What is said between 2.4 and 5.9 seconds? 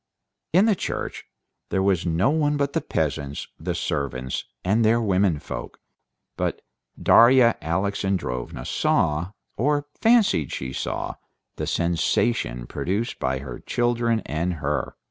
but the peasants, the servants and their women folk.